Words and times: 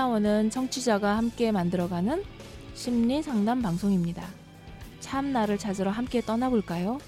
참나원은 0.00 0.48
청취자가 0.48 1.18
함께 1.18 1.52
만들어가는 1.52 2.24
심리 2.72 3.22
상담 3.22 3.60
방송입니다. 3.60 4.26
참나를 5.00 5.58
찾으러 5.58 5.90
함께 5.90 6.22
떠나볼까요? 6.22 6.98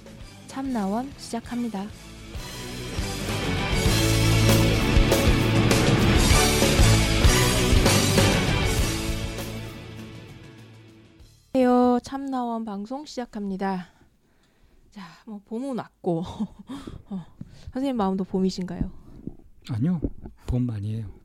참나원 0.46 1.11
시작합니다. 1.16 1.87
안녕하세요. 11.55 12.01
참나원 12.01 12.66
방송 12.66 13.06
시작합니다. 13.06 13.87
자, 14.91 15.02
뭐 15.24 15.41
봄은 15.47 15.79
왔고 15.79 16.24
어, 17.09 17.24
선생님 17.73 17.97
마음도 17.97 18.24
봄이신가요? 18.24 18.91
아니요, 19.70 19.98
봄 20.47 20.69
아니에요. 20.69 21.22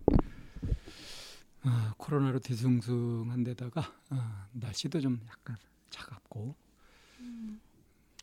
아, 1.63 1.93
코로나로 1.97 2.39
뒤숭숭한 2.39 3.43
데다가 3.43 3.81
아, 4.09 4.47
날씨도 4.53 5.01
좀 5.01 5.19
약간 5.27 5.57
차갑고. 5.89 6.55
음, 7.19 7.59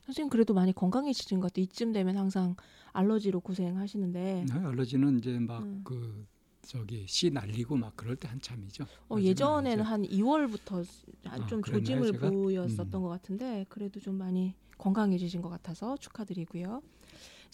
선생님 0.04 0.30
그래도 0.30 0.54
많이 0.54 0.72
건강해지신 0.72 1.40
것 1.40 1.48
같아요. 1.52 1.64
이쯤 1.64 1.92
되면 1.92 2.16
항상 2.16 2.56
알러지로 2.92 3.40
고생하시는데. 3.40 4.46
네, 4.48 4.52
알러지는 4.52 5.18
이제 5.18 5.38
막그 5.38 5.64
음. 5.64 5.80
그 5.84 6.26
저기 6.62 7.04
씨 7.06 7.30
날리고 7.30 7.76
막 7.76 7.94
그럴 7.96 8.16
때 8.16 8.28
한참이죠. 8.28 8.86
어, 9.10 9.18
예전에는. 9.20 9.84
한 9.84 10.02
2월부터 10.04 10.86
아, 11.26 11.46
좀 11.46 11.60
그랬나요, 11.60 12.02
조짐을 12.02 12.12
제가? 12.12 12.30
보였었던 12.30 12.94
음. 12.94 13.02
것 13.02 13.08
같은데 13.08 13.66
그래도 13.68 14.00
좀 14.00 14.16
많이 14.16 14.54
건강해지신 14.78 15.42
것 15.42 15.50
같아서 15.50 15.96
축하드리고요. 15.98 16.82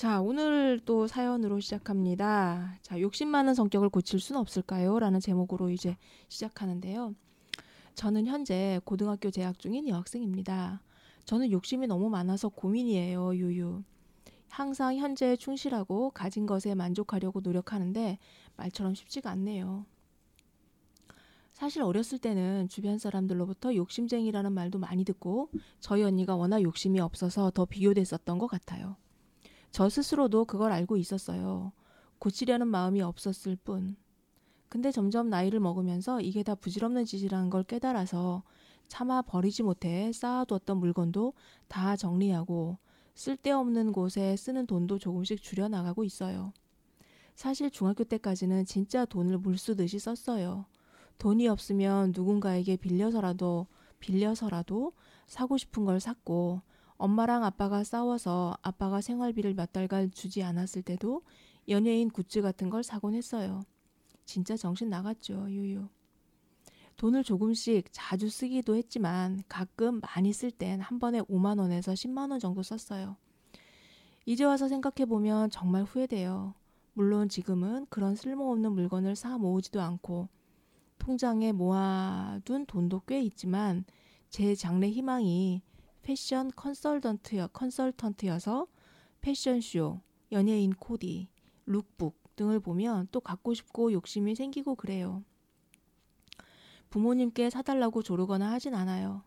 자, 0.01 0.23
오늘 0.23 0.81
또 0.87 1.07
사연으로 1.07 1.61
시작합니다. 1.61 2.79
자, 2.81 2.99
욕심 3.03 3.29
많은 3.29 3.53
성격을 3.53 3.91
고칠 3.91 4.19
수는 4.19 4.41
없을까요? 4.41 4.99
라는 4.99 5.21
제목으로 5.21 5.69
이제 5.69 5.99
시작하는데요. 6.29 7.15
저는 7.97 8.25
현재 8.25 8.81
고등학교 8.87 9.31
재학 9.31 9.59
중인 9.59 9.87
여학생입니다. 9.89 10.81
저는 11.27 11.51
욕심이 11.51 11.87
너무 11.87 12.09
많아서 12.09 12.49
고민이에요, 12.49 13.35
유유. 13.35 13.83
항상 14.49 14.97
현재에 14.97 15.37
충실하고 15.37 16.13
가진 16.13 16.47
것에 16.47 16.75
만족하려고 16.75 17.41
노력하는데 17.41 18.19
말처럼 18.57 18.95
쉽지가 18.95 19.29
않네요. 19.29 19.85
사실 21.53 21.83
어렸을 21.83 22.19
때는 22.19 22.69
주변 22.69 22.97
사람들로부터 22.97 23.75
욕심쟁이라는 23.75 24.51
말도 24.51 24.79
많이 24.79 25.05
듣고 25.05 25.51
저희 25.79 26.03
언니가 26.05 26.37
워낙 26.37 26.63
욕심이 26.63 27.01
없어서 27.01 27.51
더 27.51 27.67
비교됐었던 27.67 28.39
것 28.39 28.47
같아요. 28.47 28.97
저 29.71 29.89
스스로도 29.89 30.45
그걸 30.45 30.73
알고 30.73 30.97
있었어요. 30.97 31.73
고치려는 32.19 32.67
마음이 32.67 33.03
없었을 33.03 33.57
뿐. 33.57 33.97
근데 34.69 34.91
점점 34.93 35.29
나이를 35.31 35.59
먹으면서 35.61 36.21
이게 36.21 36.43
다 36.43 36.55
부질없는 36.55 37.05
짓이라는 37.05 37.51
걸 37.51 37.65
깨달아서 37.65 38.43
차마 38.89 39.23
버리지 39.23 39.63
못해 39.63 40.13
쌓아두었던 40.13 40.77
물건도 40.77 41.33
다 41.69 41.97
정리하고 41.97 42.79
쓸데없는 43.15 43.93
곳에 43.93 44.37
쓰는 44.37 44.67
돈도 44.67 44.99
조금씩 44.99 45.43
줄여나가고 45.43 46.05
있어요. 46.05 46.53
사실 47.35 47.71
중학교 47.71 48.05
때까지는 48.05 48.65
진짜 48.65 49.05
돈을 49.05 49.39
물쓰듯이 49.39 49.99
썼어요. 49.99 50.67
돈이 51.19 51.49
없으면 51.49 52.13
누군가에게 52.15 52.77
빌려서라도 52.77 53.67
빌려서라도 53.99 54.93
사고 55.27 55.57
싶은 55.57 55.85
걸 55.85 56.01
샀고 56.01 56.63
엄마랑 57.01 57.45
아빠가 57.45 57.83
싸워서 57.83 58.59
아빠가 58.61 59.01
생활비를 59.01 59.55
몇 59.55 59.73
달간 59.73 60.11
주지 60.11 60.43
않았을 60.43 60.83
때도 60.83 61.23
연예인 61.69 62.11
굿즈 62.11 62.43
같은 62.43 62.69
걸 62.69 62.83
사곤 62.83 63.15
했어요. 63.15 63.63
진짜 64.27 64.55
정신 64.55 64.91
나갔죠, 64.91 65.47
유유. 65.49 65.89
돈을 66.99 67.25
조금씩 67.25 67.87
자주 67.91 68.29
쓰기도 68.29 68.77
했지만 68.77 69.43
가끔 69.49 70.01
많이 70.01 70.35
쓸 70.35 70.51
땐 70.51 70.81
한 70.81 70.99
번에 70.99 71.21
5만 71.23 71.59
원에서 71.59 71.93
10만 71.93 72.31
원 72.31 72.39
정도 72.39 72.63
썼어요. 72.63 73.17
이제 74.27 74.45
와서 74.45 74.69
생각해 74.69 75.07
보면 75.07 75.49
정말 75.49 75.85
후회돼요. 75.85 76.53
물론 76.93 77.31
지금은 77.31 77.87
그런 77.89 78.15
쓸모없는 78.15 78.73
물건을 78.73 79.17
사 79.17 79.39
모으지도 79.39 79.81
않고 79.81 80.29
통장에 80.99 81.53
모아둔 81.53 82.67
돈도 82.67 83.05
꽤 83.07 83.23
있지만 83.23 83.87
제 84.29 84.55
장래 84.55 84.91
희망이 84.91 85.63
패션 86.11 86.51
컨설턴트여, 86.57 87.51
컨설턴트여서 87.53 88.67
패션쇼, 89.21 90.01
연예인 90.33 90.73
코디, 90.73 91.29
룩북 91.67 92.35
등을 92.35 92.59
보면 92.59 93.07
또 93.13 93.21
갖고 93.21 93.55
싶고 93.55 93.93
욕심이 93.93 94.35
생기고 94.35 94.75
그래요. 94.75 95.23
부모님께 96.89 97.49
사달라고 97.49 98.03
조르거나 98.03 98.51
하진 98.51 98.75
않아요. 98.75 99.23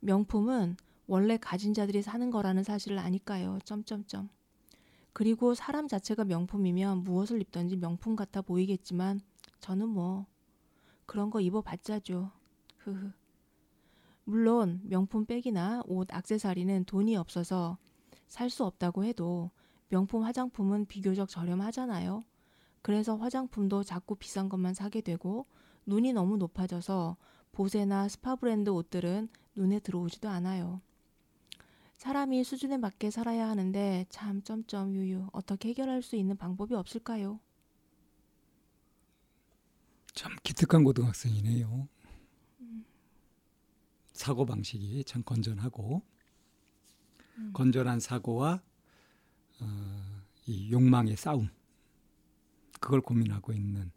명품은 0.00 0.78
원래 1.06 1.36
가진 1.36 1.74
자들이 1.74 2.00
사는 2.00 2.30
거라는 2.30 2.64
사실을 2.64 2.98
아니까요. 2.98 3.58
점점점. 3.66 4.30
그리고 5.12 5.52
사람 5.54 5.86
자체가 5.86 6.24
명품이면 6.24 7.04
무엇을 7.04 7.42
입던지 7.42 7.76
명품 7.76 8.16
같아 8.16 8.40
보이겠지만 8.40 9.20
저는 9.60 9.90
뭐 9.90 10.24
그런 11.04 11.28
거 11.28 11.42
입어봤자죠. 11.42 12.30
흐흐. 12.78 13.12
물론 14.26 14.82
명품 14.84 15.24
백이나 15.24 15.82
옷, 15.86 16.08
액세서리는 16.12 16.84
돈이 16.84 17.16
없어서 17.16 17.78
살 18.28 18.50
수 18.50 18.64
없다고 18.66 19.04
해도 19.04 19.50
명품 19.88 20.22
화장품은 20.24 20.84
비교적 20.86 21.30
저렴하잖아요. 21.30 22.24
그래서 22.82 23.16
화장품도 23.16 23.84
자꾸 23.84 24.16
비싼 24.16 24.48
것만 24.50 24.74
사게 24.74 25.00
되고 25.02 25.46
눈이 25.86 26.12
너무 26.14 26.36
높아져서 26.38 27.16
보세나 27.52 28.08
스파 28.08 28.36
브랜드 28.36 28.70
옷들은 28.70 29.28
눈에 29.56 29.80
들어오지도 29.80 30.28
않아요. 30.30 30.82
사람이 31.98 32.42
수준에 32.44 32.78
맞게 32.78 33.10
살아야 33.10 33.48
하는데 33.50 34.06
참 34.08 34.42
점점 34.42 34.94
유유 34.94 35.28
어떻게 35.32 35.68
해결할 35.70 36.00
수 36.02 36.16
있는 36.16 36.36
방법이 36.38 36.74
없을까요? 36.74 37.40
참 40.14 40.34
기특한 40.42 40.82
고등학생이네요. 40.84 41.88
사고 44.16 44.46
방식이 44.46 45.04
참 45.04 45.22
건전하고 45.22 46.02
음. 47.38 47.50
건전한 47.52 48.00
사고와 48.00 48.62
어, 49.60 50.22
이 50.46 50.70
욕망의 50.70 51.16
싸움 51.16 51.48
그걸 52.80 53.00
고민하고 53.00 53.52
있는 53.52 53.90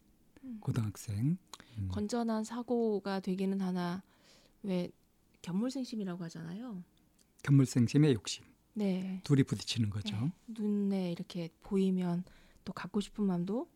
고등학생. 0.59 1.37
음. 1.77 1.87
건전한 1.91 2.43
사고가 2.43 3.19
되기는 3.19 3.61
하나 3.61 4.03
왜 4.63 4.91
견물생심이라고 5.41 6.23
하잖아요. 6.25 6.83
견물생심의 7.43 8.13
욕심 8.13 8.43
네. 8.73 9.21
둘이 9.23 9.43
부딪히는 9.43 9.89
거죠. 9.89 10.15
네. 10.17 10.31
눈에 10.47 11.11
이렇게 11.11 11.49
보이면 11.61 12.23
또 12.65 12.73
갖고 12.73 12.99
싶은 12.99 13.23
마음도 13.23 13.69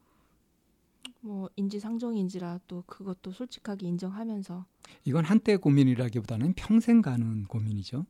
뭐 1.23 1.49
인지상정인지라 1.55 2.59
또 2.67 2.83
그것도 2.85 3.31
솔직하게 3.31 3.87
인정하면서 3.87 4.65
이건 5.05 5.23
한때 5.23 5.55
고민이라기보다는 5.55 6.53
평생 6.53 7.01
가는 7.01 7.45
고민이죠. 7.45 8.05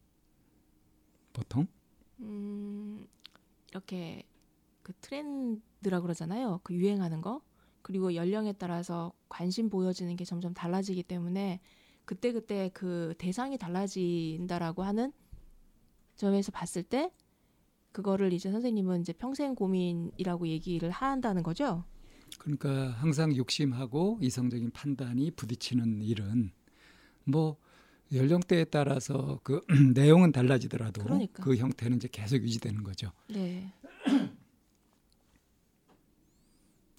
보통 1.32 1.68
음 2.20 3.08
이렇게 3.70 4.24
그 4.82 4.94
트렌드라 5.00 6.02
그러잖아요. 6.02 6.62
그 6.64 6.74
유행하는 6.74 7.22
거 7.22 7.42
그리고 7.84 8.16
연령에 8.16 8.54
따라서 8.54 9.14
관심 9.30 9.70
보여지는 9.70 10.16
게 10.16 10.26
점점 10.26 10.56
달라지기 10.56 11.04
때문에 11.04 11.60
그때 12.06 12.32
그때 12.32 12.72
그 12.74 13.14
대상이 13.20 13.60
달라진다라고 13.60 14.82
하는 14.82 15.14
점에서 16.16 16.52
봤을 16.52 16.82
때 16.82 17.12
그거를 17.92 18.34
이제 18.34 18.52
선생님은 18.52 19.02
이제 19.02 19.14
평생 19.14 19.54
고민이라고 19.54 20.48
얘기를 20.48 20.90
한다는 20.90 21.44
거죠. 21.44 21.86
그러니까 22.40 22.92
항상 22.92 23.36
욕심하고 23.36 24.20
이성적인 24.22 24.72
판단이 24.72 25.32
부딪히는 25.32 26.02
일은 26.02 26.52
뭐 27.26 27.58
연령대에 28.14 28.66
따라서 28.66 29.40
그 29.44 29.62
내용은 29.96 30.32
달라지더라도 30.32 31.04
그러니까. 31.04 31.44
그 31.44 31.56
형태는 31.56 31.98
이제 31.98 32.08
계속 32.12 32.38
유지되는 32.38 32.84
거죠. 32.84 33.12
네. 33.30 33.74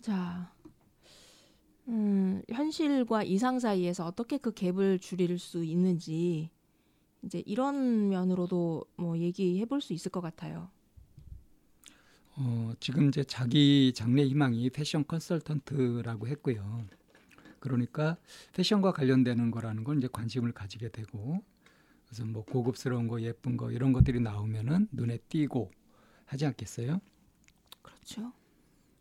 자, 0.03 0.53
음, 1.89 2.43
현실과 2.51 3.23
이상 3.23 3.59
사이에서 3.59 4.07
어떻게 4.07 4.39
그 4.39 4.53
갭을 4.53 5.01
줄일 5.01 5.39
수 5.39 5.65
있는지 5.65 6.51
이제 7.23 7.43
이런 7.47 8.09
면으로도 8.09 8.85
뭐 8.97 9.19
얘기해 9.19 9.65
볼 9.67 9.81
수 9.81 9.93
있을 9.93 10.11
것 10.11 10.21
같아요. 10.21 10.71
어, 12.37 12.73
지금 12.81 13.09
이제 13.09 13.23
자기 13.25 13.93
장래 13.95 14.25
희망이 14.25 14.71
패션 14.71 15.07
컨설턴트라고 15.07 16.27
했고요. 16.29 16.85
그러니까 17.61 18.17
패션과 18.53 18.93
관련되는 18.93 19.51
거라는 19.51 19.85
건 19.85 19.99
이제 19.99 20.09
관심을 20.13 20.53
가지게 20.53 20.91
되고 20.91 21.43
그래서 22.07 22.25
뭐 22.25 22.45
고급스러운 22.45 23.09
거 23.09 23.21
예쁜 23.23 23.57
거 23.57 23.71
이런 23.71 23.93
것들이 23.93 24.21
나오면은 24.21 24.89
눈에 24.93 25.19
띄고 25.29 25.71
하지 26.27 26.47
않겠어요? 26.47 27.01
그렇죠. 27.83 28.33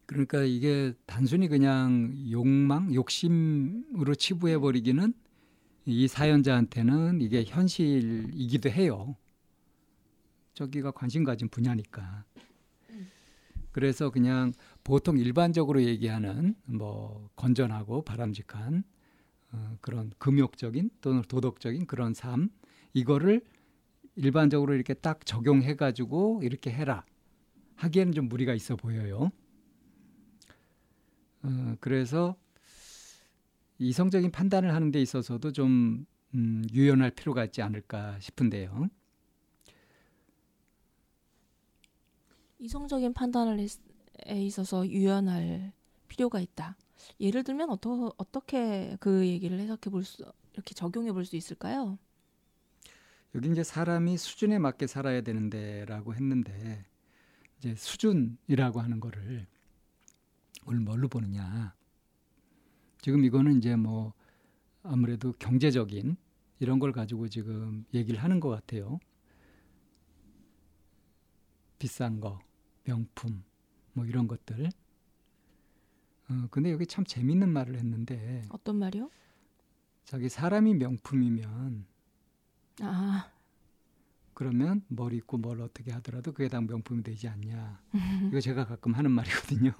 그러니까 0.05 0.43
이게 0.43 0.93
단순히 1.05 1.47
그냥 1.47 2.13
욕망, 2.31 2.93
욕심으로 2.93 4.15
치부해 4.15 4.59
버리기는 4.59 5.13
이 5.85 6.07
사연자한테는 6.07 7.21
이게 7.21 7.43
현실이기도 7.43 8.69
해요. 8.69 9.15
저기가 10.53 10.91
관심 10.91 11.23
가진 11.23 11.49
분야니까. 11.49 12.25
그래서 13.73 14.11
그냥 14.11 14.53
보통 14.83 15.17
일반적으로 15.17 15.83
얘기하는 15.83 16.55
뭐 16.65 17.29
건전하고 17.35 18.03
바람직한 18.03 18.83
어, 19.51 19.77
그런 19.81 20.11
금욕적인 20.19 20.91
또는 21.01 21.21
도덕적인 21.23 21.87
그런 21.87 22.13
삶 22.13 22.49
이거를 22.93 23.41
일반적으로 24.15 24.75
이렇게 24.75 24.93
딱 24.93 25.25
적용해 25.25 25.75
가지고 25.75 26.41
이렇게 26.43 26.71
해라 26.71 27.03
하기에는 27.75 28.13
좀 28.13 28.29
무리가 28.29 28.53
있어 28.53 28.75
보여요. 28.75 29.31
어, 31.41 31.75
그래서 31.79 32.35
이성적인 33.79 34.31
판단을 34.31 34.73
하는 34.73 34.91
데 34.91 35.01
있어서도 35.01 35.51
좀 35.51 36.05
음, 36.35 36.63
유연할 36.71 37.11
필요가 37.11 37.43
있지 37.43 37.61
않을까 37.63 38.19
싶은데요. 38.19 38.87
이성적인 42.63 43.13
판단을 43.13 43.59
에 44.25 44.41
있어서 44.45 44.87
유연할 44.87 45.73
필요가 46.07 46.39
있다. 46.39 46.77
예를 47.19 47.43
들면 47.43 47.69
어떠, 47.69 48.13
어떻게 48.15 48.95
그 49.01 49.27
얘기를 49.27 49.59
해석해 49.59 49.89
볼 49.89 50.05
수, 50.05 50.23
이렇게 50.53 50.73
적용해 50.73 51.11
볼 51.11 51.25
수 51.25 51.35
있을까요? 51.35 51.97
여기 53.35 53.51
이제 53.51 53.63
사람이 53.63 54.15
수준에 54.17 54.59
맞게 54.59 54.87
살아야 54.87 55.19
되는데라고 55.21 56.15
했는데 56.15 56.85
이제 57.57 57.75
수준이라고 57.75 58.79
하는 58.79 59.01
거를 59.01 59.45
오늘 60.65 60.79
뭘로 60.79 61.09
보느냐. 61.09 61.75
지금 63.01 63.25
이거는 63.25 63.57
이제 63.57 63.75
뭐 63.75 64.13
아무래도 64.83 65.33
경제적인 65.33 66.15
이런 66.59 66.79
걸 66.79 66.93
가지고 66.93 67.27
지금 67.27 67.83
얘기를 67.93 68.23
하는 68.23 68.39
것 68.39 68.47
같아요. 68.47 68.99
비싼 71.77 72.21
거, 72.21 72.39
명품, 72.83 73.43
뭐 73.93 74.05
이런 74.05 74.27
것들. 74.27 74.69
어, 76.29 76.47
근데 76.51 76.71
여기 76.71 76.85
참 76.85 77.05
재밌는 77.05 77.49
말을 77.49 77.75
했는데. 77.75 78.43
어떤 78.49 78.77
말이요? 78.77 79.09
자기 80.05 80.29
사람이 80.29 80.75
명품이면. 80.75 81.85
아. 82.81 83.29
그러면 84.33 84.83
뭘 84.87 85.13
입고 85.13 85.37
뭘 85.37 85.61
어떻게 85.61 85.91
하더라도 85.91 86.31
그게 86.31 86.49
다 86.49 86.59
명품이 86.59 87.03
되지 87.03 87.27
않냐. 87.27 87.79
이거 88.31 88.39
제가 88.39 88.65
가끔 88.65 88.93
하는 88.93 89.11
말이거든요. 89.11 89.71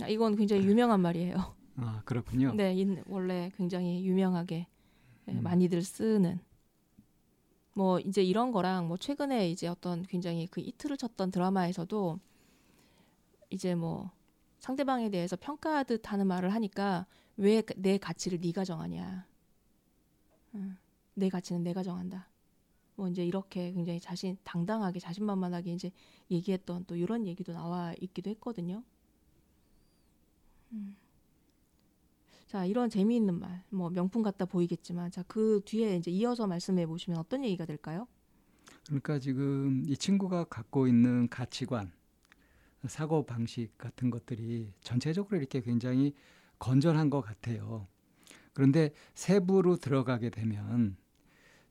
아, 0.00 0.08
이건 0.08 0.36
굉장히 0.36 0.64
유명한 0.64 1.00
말이에요. 1.00 1.54
아 1.76 2.02
그렇군요. 2.04 2.54
네, 2.54 2.74
원래 3.06 3.52
굉장히 3.56 4.04
유명하게 4.04 4.66
네, 5.26 5.32
음. 5.32 5.42
많이들 5.42 5.82
쓰는. 5.82 6.40
뭐 7.74 8.00
이제 8.00 8.22
이런 8.24 8.50
거랑 8.50 8.88
뭐 8.88 8.96
최근에 8.96 9.50
이제 9.50 9.68
어떤 9.68 10.02
굉장히 10.02 10.48
그 10.48 10.60
이틀을 10.60 10.96
쳤던 10.96 11.30
드라마에서도 11.30 12.18
이제 13.50 13.74
뭐 13.74 14.10
상대방에 14.58 15.10
대해서 15.10 15.36
평가하듯 15.36 16.12
하는 16.12 16.26
말을 16.26 16.52
하니까 16.54 17.06
왜 17.36 17.62
내 17.76 17.98
가치를 17.98 18.40
네가 18.40 18.64
정하냐. 18.64 19.26
응. 20.54 20.76
내 21.14 21.28
가치는 21.28 21.62
내가 21.62 21.82
정한다. 21.82 22.28
뭐 22.96 23.08
이제 23.08 23.24
이렇게 23.24 23.72
굉장히 23.72 24.00
자신 24.00 24.36
당당하게 24.44 24.98
자신만만하게 24.98 25.72
이제 25.74 25.92
얘기했던 26.30 26.84
또 26.86 26.96
이런 26.96 27.26
얘기도 27.26 27.52
나와 27.52 27.94
있기도 28.00 28.30
했거든요. 28.30 28.82
음. 30.72 30.96
자, 32.46 32.64
이런 32.64 32.88
재미있는 32.90 33.38
말, 33.38 33.62
뭐 33.70 33.90
명품 33.90 34.22
같다 34.22 34.46
보이겠지만, 34.46 35.10
자, 35.10 35.22
그 35.28 35.60
뒤에 35.64 35.96
이제 35.96 36.10
이어서 36.10 36.46
말씀해 36.46 36.86
보시면 36.86 37.18
어떤 37.20 37.44
얘기가 37.44 37.66
될까요? 37.66 38.08
그러니까 38.86 39.18
지금 39.18 39.82
이 39.86 39.96
친구가 39.96 40.44
갖고 40.44 40.86
있는 40.88 41.28
가치관, 41.28 41.92
사고 42.86 43.26
방식 43.26 43.76
같은 43.76 44.10
것들이 44.10 44.72
전체적으로 44.80 45.36
이렇게 45.36 45.60
굉장히 45.60 46.14
건전한 46.58 47.10
것 47.10 47.20
같아요. 47.20 47.86
그런데 48.52 48.90
세부로 49.14 49.76
들어가게 49.76 50.30
되면 50.30 50.96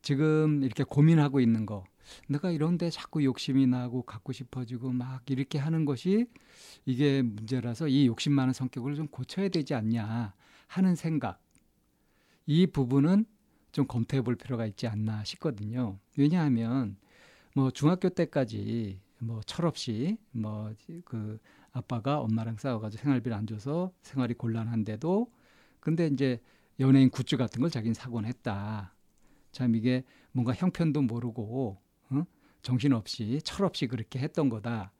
지금 0.01 0.63
이렇게 0.63 0.83
고민하고 0.83 1.39
있는 1.39 1.65
거, 1.65 1.83
내가 2.27 2.51
이런데 2.51 2.89
자꾸 2.89 3.23
욕심이 3.23 3.67
나고 3.67 4.03
갖고 4.03 4.31
싶어지고 4.31 4.91
막 4.91 5.29
이렇게 5.29 5.57
하는 5.57 5.85
것이 5.85 6.27
이게 6.85 7.21
문제라서 7.21 7.87
이 7.87 8.07
욕심 8.07 8.33
많은 8.33 8.53
성격을 8.53 8.95
좀 8.95 9.07
고쳐야 9.07 9.49
되지 9.49 9.73
않냐 9.73 10.33
하는 10.67 10.95
생각. 10.95 11.41
이 12.45 12.67
부분은 12.67 13.25
좀 13.73 13.85
검토해 13.85 14.21
볼 14.21 14.35
필요가 14.35 14.65
있지 14.65 14.87
않나 14.87 15.23
싶거든요. 15.25 15.99
왜냐하면 16.17 16.95
뭐 17.53 17.71
중학교 17.71 18.09
때까지 18.09 18.99
뭐 19.19 19.41
철없이 19.45 20.17
뭐 20.31 20.73
그 21.05 21.39
아빠가 21.71 22.19
엄마랑 22.21 22.57
싸워가지고 22.57 23.01
생활비를 23.03 23.37
안 23.37 23.45
줘서 23.45 23.91
생활이 24.01 24.33
곤란한데도 24.33 25.31
근데 25.79 26.07
이제 26.07 26.41
연예인 26.79 27.09
굿즈 27.09 27.37
같은 27.37 27.61
걸 27.61 27.69
자기는 27.69 27.93
사곤 27.93 28.25
했다. 28.25 28.95
참 29.51 29.75
이게 29.75 30.03
뭔가 30.31 30.53
형편도 30.53 31.03
모르고 31.03 31.77
어? 32.09 32.23
정신없이 32.61 33.39
철없이 33.43 33.87
그렇게 33.87 34.19
했던 34.19 34.49
거다. 34.49 34.91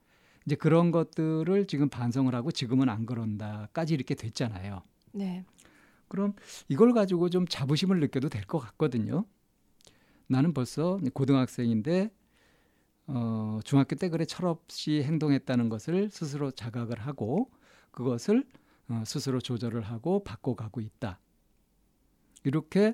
이제 0.45 0.55
그런 0.55 0.91
것들을 0.91 1.65
지금 1.67 1.89
반성을 1.89 2.33
하고 2.33 2.51
지금은 2.51 2.89
안 2.89 3.05
그런다까지 3.05 3.93
이렇게 3.95 4.15
됐잖아요. 4.15 4.81
네. 5.13 5.43
그럼 6.07 6.33
이걸 6.69 6.93
가지고 6.93 7.29
좀 7.29 7.45
자부심을 7.47 7.99
느껴도 7.99 8.29
될 8.29 8.43
것 8.45 8.59
같거든요. 8.59 9.25
나는 10.27 10.53
벌써 10.53 10.99
고등학생인데 11.13 12.11
어, 13.07 13.59
중학교 13.63 13.95
때 13.95 14.09
그래 14.09 14.25
철없이 14.25 15.01
행동했다는 15.03 15.69
것을 15.69 16.09
스스로 16.11 16.51
자각을 16.51 16.99
하고 16.99 17.49
그것을 17.91 18.45
어, 18.89 19.03
스스로 19.05 19.39
조절을 19.39 19.81
하고 19.81 20.23
바꿔가고 20.23 20.81
있다. 20.81 21.19
이렇게 22.43 22.93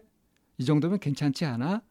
이 0.57 0.65
정도면 0.65 0.99
괜찮지 0.99 1.45
않아? 1.45 1.81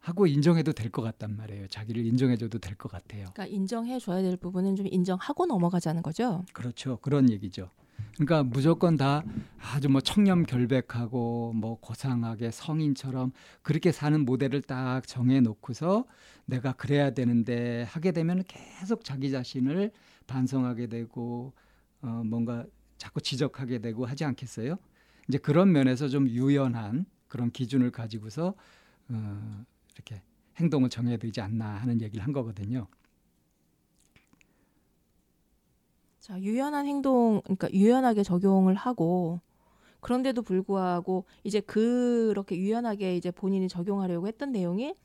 하고 0.00 0.26
인정해도 0.28 0.72
될 0.72 0.90
것 0.92 1.02
같단 1.02 1.36
말이에요. 1.36 1.66
자기를 1.66 2.04
인정해줘도 2.06 2.58
될 2.60 2.76
것 2.76 2.88
같아요. 2.90 3.26
그러니까 3.34 3.46
인정해줘야 3.46 4.22
될 4.22 4.36
부분은 4.36 4.76
좀 4.76 4.86
인정하고 4.88 5.46
넘어가자는 5.46 6.02
거죠. 6.02 6.44
그렇죠. 6.52 6.98
그런 6.98 7.28
얘기죠. 7.30 7.70
그러니까 8.16 8.42
무조건 8.42 8.96
다 8.96 9.22
아주 9.60 9.90
뭐 9.90 10.00
청렴 10.00 10.44
결백하고 10.44 11.52
뭐 11.54 11.78
고상하게 11.80 12.50
성인처럼 12.50 13.32
그렇게 13.62 13.92
사는 13.92 14.24
모델을 14.24 14.62
딱 14.62 15.06
정해 15.06 15.40
놓고서 15.40 16.06
내가 16.46 16.72
그래야 16.72 17.10
되는데 17.10 17.82
하게 17.88 18.12
되면 18.12 18.42
계속 18.48 19.04
자기 19.04 19.30
자신을 19.30 19.90
반성하게 20.26 20.86
되고 20.86 21.52
어 22.00 22.22
뭔가 22.24 22.64
자꾸 22.96 23.20
지적하게 23.20 23.80
되고 23.80 24.06
하지 24.06 24.24
않겠어요? 24.24 24.78
이제 25.28 25.36
그런 25.36 25.72
면에서 25.72 26.08
좀 26.08 26.26
유연한 26.28 27.04
그런 27.28 27.50
기준을 27.50 27.90
가지고서 27.90 28.54
어 29.10 29.64
이렇게 29.94 30.22
행동을 30.56 30.88
정해야 30.88 31.18
되지 31.18 31.42
않나 31.42 31.66
하는 31.66 32.00
얘기를 32.00 32.24
한 32.24 32.32
거거든요. 32.32 32.86
자, 36.26 36.40
유연한 36.40 36.86
행동, 36.86 37.40
그러니까 37.44 37.70
유연하게 37.70 38.24
적용을 38.24 38.74
하고 38.74 39.38
그런데도 40.00 40.42
불구하고 40.42 41.24
이제 41.44 41.60
그렇게 41.60 42.56
유연하게 42.56 43.16
이제 43.16 43.30
본인이 43.30 43.68
적용하려고 43.68 44.26
했던 44.26 44.50
내용이 44.50 44.96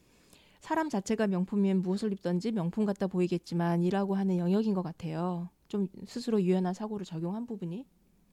사람 0.62 0.90
자체가 0.90 1.28
명품이면 1.28 1.84
무엇을 1.84 2.12
입던지 2.12 2.52
명품 2.52 2.86
같다 2.86 3.06
보이겠지만이라고 3.06 4.16
하는 4.16 4.40
영역인 4.40 4.74
것 4.74 4.82
같아요. 4.82 5.50
좀 5.68 5.88
스스로 6.08 6.42
유연한 6.42 6.74
사고를 6.74 7.06
적용한 7.06 7.46
부분이. 7.46 7.86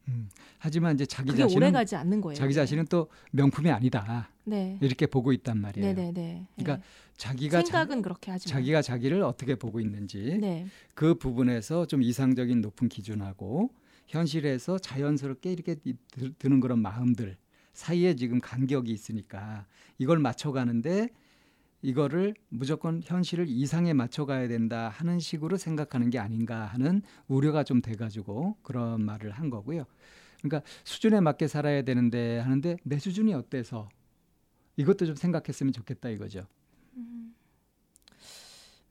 음, 0.08 0.28
하지만 0.58 0.94
이제 0.94 1.06
자기 1.06 1.36
자신은 1.36 2.20
거예요. 2.20 2.34
자기 2.34 2.54
자신은 2.54 2.86
또 2.86 3.08
명품이 3.32 3.70
아니다. 3.70 4.30
네. 4.44 4.78
이렇게 4.80 5.06
보고 5.06 5.32
있단 5.32 5.60
말이에요. 5.60 5.86
네네네. 5.86 6.12
네. 6.12 6.46
그러니까 6.56 6.84
자기가 7.16 7.62
생각은 7.62 7.96
자, 7.96 8.02
그렇게 8.02 8.30
하지 8.30 8.48
자기가 8.48 8.82
자기를 8.82 9.22
어떻게 9.22 9.54
보고 9.54 9.80
있는지 9.80 10.38
네. 10.40 10.66
그 10.94 11.14
부분에서 11.14 11.86
좀 11.86 12.02
이상적인 12.02 12.60
높은 12.60 12.88
기준하고 12.88 13.70
현실에서 14.06 14.78
자연스럽게 14.78 15.52
이렇게 15.52 15.76
드는 16.38 16.60
그런 16.60 16.80
마음들 16.80 17.36
사이에 17.74 18.16
지금 18.16 18.40
간격이 18.40 18.90
있으니까 18.90 19.66
이걸 19.98 20.18
맞춰가는데 20.18 21.10
이거를 21.82 22.34
무조건 22.48 23.00
현실을 23.04 23.46
이상에 23.48 23.92
맞춰가야 23.92 24.48
된다 24.48 24.88
하는 24.88 25.20
식으로 25.20 25.56
생각하는 25.56 26.10
게 26.10 26.18
아닌가 26.18 26.66
하는 26.66 27.02
우려가 27.28 27.62
좀 27.62 27.80
돼가지고 27.80 28.56
그런 28.62 29.02
말을 29.02 29.30
한 29.30 29.48
거고요. 29.50 29.84
그러니까 30.42 30.68
수준에 30.84 31.20
맞게 31.20 31.46
살아야 31.48 31.82
되는데 31.82 32.38
하는데 32.38 32.76
내 32.82 32.98
수준이 32.98 33.34
어때서 33.34 33.88
이것도 34.76 35.06
좀 35.06 35.14
생각했으면 35.14 35.72
좋겠다 35.72 36.08
이거죠. 36.08 36.46
음. 36.96 37.34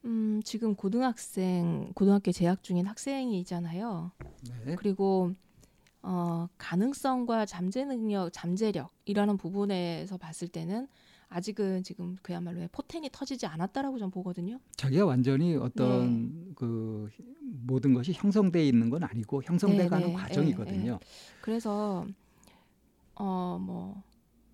음, 0.05 0.41
지금 0.43 0.75
고등학생, 0.75 1.91
고등학교 1.93 2.31
재학 2.31 2.63
중인 2.63 2.85
학생이잖아요. 2.85 4.11
네. 4.65 4.75
그리고 4.75 5.33
어, 6.01 6.47
가능성과 6.57 7.45
잠재 7.45 7.83
능력, 7.83 8.29
잠재력이라는 8.31 9.35
부분에서 9.35 10.17
봤을 10.17 10.47
때는 10.47 10.87
아직은 11.29 11.83
지금 11.83 12.15
그야말로 12.21 12.65
포텐이 12.71 13.09
터지지 13.11 13.45
않았다라고 13.45 13.99
전 13.99 14.09
보거든요. 14.09 14.59
자기가 14.77 15.05
완전히 15.05 15.55
어떤 15.57 16.45
네. 16.45 16.51
그 16.55 17.09
모든 17.41 17.93
것이 17.93 18.13
형성돼 18.13 18.65
있는 18.65 18.89
건 18.89 19.03
아니고 19.03 19.43
형성돼 19.43 19.77
네, 19.83 19.87
가는 19.89 20.07
네, 20.07 20.13
과정이거든요. 20.13 20.99
그래서 21.41 22.05
어 23.15 23.57
뭐 23.59 23.95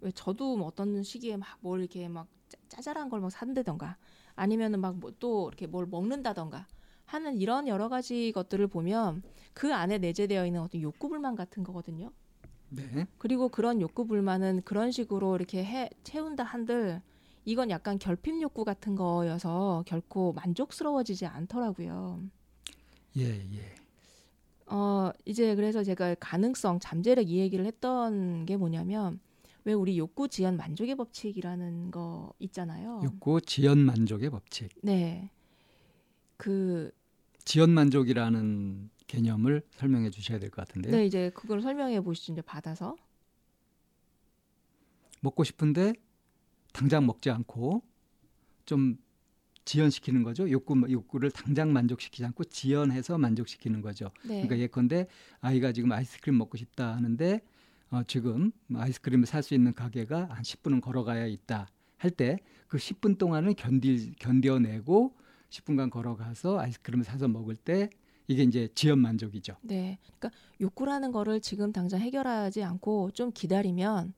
왜 0.01 0.11
저도 0.11 0.57
뭐 0.57 0.67
어떤 0.67 1.01
시기에 1.03 1.37
막 1.37 1.59
뭘 1.61 1.79
이렇게 1.79 2.09
막 2.09 2.27
짜- 2.49 2.57
짜잘한 2.67 3.09
걸 3.09 3.21
막 3.21 3.29
산다던가 3.31 3.97
아니면은 4.35 4.79
막 4.81 4.95
뭐 4.99 5.11
또 5.19 5.47
이렇게 5.47 5.67
뭘 5.67 5.85
먹는다던가 5.85 6.67
하는 7.05 7.37
이런 7.37 7.67
여러 7.67 7.87
가지 7.89 8.31
것들을 8.33 8.67
보면 8.67 9.21
그 9.53 9.73
안에 9.73 9.99
내재되어 9.99 10.45
있는 10.45 10.61
어떤 10.61 10.81
욕구 10.81 11.07
불만 11.09 11.35
같은 11.35 11.63
거거든요. 11.63 12.11
네. 12.75 13.07
그리고 13.17 13.49
그런 13.49 13.81
욕구 13.81 14.05
불만은 14.05 14.61
그런 14.65 14.91
식으로 14.91 15.35
이렇게 15.35 15.63
해 15.63 15.89
채운다 16.03 16.43
한들 16.43 17.01
이건 17.45 17.69
약간 17.69 17.99
결핍 17.99 18.41
욕구 18.41 18.63
같은 18.63 18.95
거여서 18.95 19.83
결코 19.85 20.33
만족스러워지지 20.33 21.25
않더라고요. 21.25 22.21
예, 23.17 23.23
예. 23.23 23.75
어, 24.67 25.11
이제 25.25 25.55
그래서 25.55 25.83
제가 25.83 26.15
가능성, 26.19 26.79
잠재력 26.79 27.29
이 27.29 27.37
얘기를 27.37 27.65
했던 27.65 28.45
게 28.45 28.57
뭐냐면 28.57 29.19
왜 29.65 29.73
우리 29.73 29.97
욕구 29.97 30.27
지연 30.27 30.57
만족의 30.57 30.95
법칙이라는 30.95 31.91
거 31.91 32.33
있잖아요. 32.39 33.01
욕구 33.03 33.39
지연 33.41 33.79
만족의 33.79 34.29
법칙. 34.29 34.69
네. 34.81 35.29
그 36.37 36.91
지연 37.45 37.69
만족이라는 37.71 38.89
개념을 39.17 39.61
설명해 39.75 40.09
주셔야 40.09 40.39
될 40.39 40.49
것 40.49 40.65
같은데요. 40.67 40.91
네, 40.95 41.05
이제 41.05 41.31
그걸 41.35 41.61
설명해 41.61 42.01
보시죠. 42.01 42.33
이제 42.33 42.41
받아서. 42.41 42.95
먹고 45.21 45.43
싶은데 45.43 45.93
당장 46.73 47.05
먹지 47.05 47.29
않고 47.29 47.83
좀 48.65 48.97
지연시키는 49.65 50.23
거죠. 50.23 50.49
욕구 50.49 50.75
욕구를 50.91 51.31
당장 51.31 51.71
만족시키지 51.71 52.25
않고 52.25 52.43
지연해서 52.45 53.17
만족시키는 53.17 53.81
거죠. 53.81 54.09
네. 54.23 54.41
그러니까 54.41 54.57
예컨대 54.57 55.07
아이가 55.39 55.71
지금 55.71 55.91
아이스크림 55.91 56.37
먹고 56.37 56.57
싶다 56.57 56.95
하는데 56.95 57.39
어, 57.91 58.01
지금 58.07 58.51
아이스크림을 58.73 59.25
살 59.27 59.43
수 59.43 59.53
있는 59.53 59.73
가게가 59.73 60.25
한 60.29 60.41
10분은 60.41 60.81
걸어가야 60.81 61.27
있다 61.27 61.67
할 61.97 62.09
때 62.11 62.37
그 62.67 62.77
10분 62.77 63.17
동안은 63.19 63.53
견디 63.55 64.13
견뎌내고 64.19 65.15
10분간 65.51 65.91
걸어가서 65.91 66.59
아이스크림을 66.59 67.05
사서 67.05 67.27
먹을 67.27 67.55
때 67.55 67.87
이게 68.27 68.43
이제 68.43 68.69
지연 68.75 68.99
만족이죠. 68.99 69.55
네. 69.61 69.97
그러니까 70.17 70.31
욕구라는 70.61 71.11
거를 71.11 71.41
지금 71.41 71.71
당장 71.71 71.99
해결하지 71.99 72.63
않고 72.63 73.11
좀 73.11 73.31
기다리면 73.31 74.13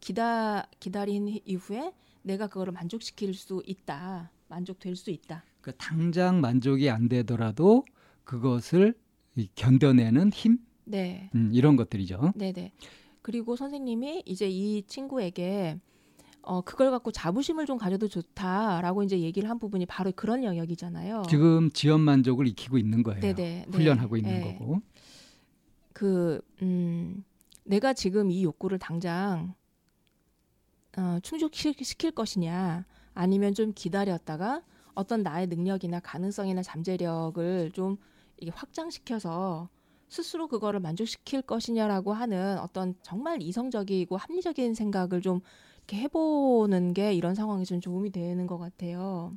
기다 0.00 0.68
기다린 0.80 1.40
이후에 1.44 1.92
내가 2.22 2.46
그거를 2.46 2.72
만족시킬 2.72 3.34
수 3.34 3.62
있다. 3.66 4.30
만족될 4.48 4.96
수 4.96 5.10
있다. 5.10 5.44
그러니까 5.60 5.84
당장 5.84 6.40
만족이 6.40 6.90
안 6.90 7.08
되더라도 7.08 7.84
그것을 8.24 8.94
이 9.36 9.48
견뎌내는 9.54 10.32
힘 10.32 10.58
네. 10.84 11.30
음, 11.34 11.50
이런 11.52 11.76
것들이죠. 11.76 12.32
네 12.34 12.52
네. 12.52 12.72
그리고 13.22 13.56
선생님이 13.56 14.22
이제 14.26 14.48
이 14.48 14.82
친구에게 14.86 15.78
어 16.42 16.60
그걸 16.62 16.90
갖고 16.90 17.10
자부심을 17.10 17.66
좀 17.66 17.78
가져도 17.78 18.08
좋다라고 18.08 19.02
이제 19.02 19.20
얘기를 19.20 19.50
한 19.50 19.58
부분이 19.58 19.86
바로 19.86 20.12
그런 20.14 20.44
영역이잖아요. 20.44 21.24
지금 21.28 21.70
지연 21.72 22.00
만족을 22.00 22.46
익히고 22.48 22.78
있는 22.78 23.02
거예요. 23.02 23.20
네네. 23.20 23.34
네. 23.34 23.66
훈련하고 23.70 24.16
있는 24.16 24.40
네. 24.40 24.58
거고. 24.58 24.80
그 25.92 26.40
음, 26.62 27.24
내가 27.64 27.92
지금 27.92 28.30
이 28.30 28.42
욕구를 28.44 28.78
당장 28.78 29.54
어, 30.96 31.18
충족시킬 31.22 32.12
것이냐, 32.12 32.84
아니면 33.14 33.54
좀 33.54 33.72
기다렸다가 33.74 34.62
어떤 34.94 35.22
나의 35.22 35.46
능력이나 35.46 36.00
가능성이나 36.00 36.62
잠재력을 36.62 37.70
좀 37.72 37.98
이게 38.36 38.50
확장시켜서 38.54 39.68
스스로 40.08 40.48
그거를 40.48 40.80
만족시킬 40.80 41.42
것이냐라고 41.42 42.12
하는 42.12 42.58
어떤 42.58 42.94
정말 43.02 43.42
이성적이고 43.42 44.16
합리적인 44.16 44.74
생각을 44.74 45.20
좀 45.20 45.40
이렇게 45.88 45.96
해보는 46.02 46.92
게 46.92 47.14
이런 47.14 47.34
상황에 47.34 47.64
좀 47.64 47.80
도움이 47.80 48.10
되는 48.10 48.46
것 48.46 48.58
같아요. 48.58 49.32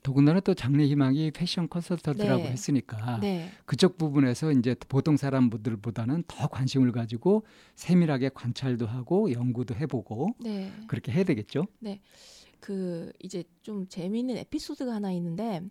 더군다나 0.00 0.38
또 0.38 0.54
장래 0.54 0.86
희망이 0.86 1.32
패션 1.32 1.68
컨설턴트라고 1.68 2.44
네. 2.44 2.52
했으니까 2.52 3.18
네, 3.18 3.50
그쪽 3.66 3.98
부분에서 3.98 4.52
이제 4.52 4.76
보통 4.88 5.16
사람들보다는 5.16 6.22
더 6.28 6.46
관심을 6.46 6.92
가지고 6.92 7.44
세밀하게 7.74 8.30
관찰도 8.32 8.86
하고 8.86 9.32
연구도 9.32 9.74
해보고 9.74 10.28
네. 10.38 10.70
그렇게 10.86 11.10
해야 11.10 11.24
되겠죠. 11.24 11.66
그 12.60 13.12
이제 13.18 13.42
좀 13.62 13.88
재미있는 13.88 14.36
에피소드가 14.36 14.94
하나 14.94 15.10
있는데 15.12 15.62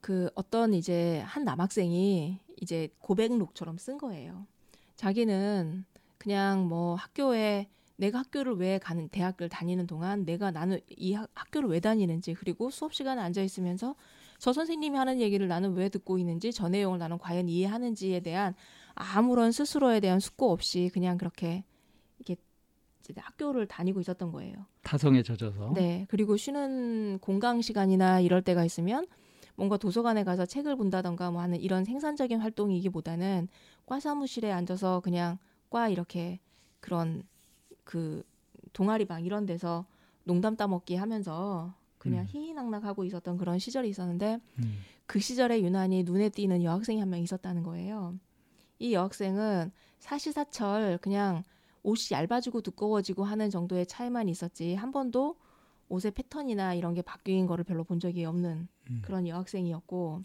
그 0.00 0.30
어떤 0.36 0.72
이제 0.72 1.18
한 1.26 1.42
남학생이 1.44 2.38
이제 2.60 2.88
고백록처럼 3.00 3.76
쓴 3.76 3.98
거예요. 3.98 4.46
자기는 4.94 5.84
그냥 6.16 6.68
뭐 6.68 6.94
학교에 6.94 7.68
내가 8.00 8.20
학교를 8.20 8.54
왜 8.54 8.78
가는 8.78 9.08
대학을 9.10 9.50
다니는 9.50 9.86
동안 9.86 10.24
내가 10.24 10.50
나는 10.50 10.80
이 10.88 11.12
학, 11.12 11.28
학교를 11.34 11.68
왜 11.68 11.80
다니는지 11.80 12.32
그리고 12.32 12.70
수업 12.70 12.94
시간에 12.94 13.20
앉아 13.20 13.42
있으면서 13.42 13.94
저 14.38 14.54
선생님이 14.54 14.96
하는 14.96 15.20
얘기를 15.20 15.46
나는 15.48 15.74
왜 15.74 15.90
듣고 15.90 16.18
있는지 16.18 16.50
저 16.50 16.70
내용을 16.70 16.98
나는 16.98 17.18
과연 17.18 17.50
이해하는지에 17.50 18.20
대한 18.20 18.54
아무런 18.94 19.52
스스로에 19.52 20.00
대한 20.00 20.18
숙고 20.18 20.50
없이 20.50 20.90
그냥 20.94 21.18
그렇게 21.18 21.62
이게 22.18 22.36
학교를 23.14 23.66
다니고 23.66 24.00
있었던 24.00 24.32
거예요. 24.32 24.54
타성에 24.82 25.22
젖어서. 25.22 25.74
네. 25.74 26.06
그리고 26.08 26.38
쉬는 26.38 27.18
공강 27.20 27.60
시간이나 27.60 28.20
이럴 28.20 28.40
때가 28.40 28.64
있으면 28.64 29.06
뭔가 29.56 29.76
도서관에 29.76 30.24
가서 30.24 30.46
책을 30.46 30.76
본다던가 30.76 31.30
뭐 31.32 31.42
하는 31.42 31.60
이런 31.60 31.84
생산적인 31.84 32.40
활동이기보다는 32.40 33.48
과 33.84 34.00
사무실에 34.00 34.50
앉아서 34.50 35.00
그냥 35.00 35.38
과 35.68 35.88
이렇게 35.88 36.40
그런 36.80 37.24
그 37.90 38.22
동아리방 38.72 39.24
이런 39.24 39.46
데서 39.46 39.84
농담 40.22 40.56
따먹기 40.56 40.94
하면서 40.94 41.74
그냥 41.98 42.20
음. 42.20 42.26
희희낙낙하고 42.28 43.04
있었던 43.04 43.36
그런 43.36 43.58
시절이 43.58 43.88
있었는데 43.88 44.38
음. 44.60 44.78
그 45.06 45.18
시절에 45.18 45.60
유난히 45.60 46.04
눈에 46.04 46.28
띄는 46.28 46.62
여학생이 46.62 47.00
한 47.00 47.08
명 47.10 47.20
있었다는 47.20 47.64
거예요. 47.64 48.14
이 48.78 48.94
여학생은 48.94 49.72
사시사철 49.98 50.98
그냥 51.02 51.42
옷이 51.82 52.10
얇아지고 52.12 52.60
두꺼워지고 52.60 53.24
하는 53.24 53.50
정도의 53.50 53.86
차이만 53.86 54.28
있었지 54.28 54.76
한 54.76 54.92
번도 54.92 55.34
옷의 55.88 56.12
패턴이나 56.12 56.74
이런 56.74 56.94
게 56.94 57.02
바뀐 57.02 57.46
거를 57.46 57.64
별로 57.64 57.82
본 57.82 57.98
적이 57.98 58.24
없는 58.26 58.68
음. 58.90 59.02
그런 59.02 59.26
여학생이었고 59.26 60.22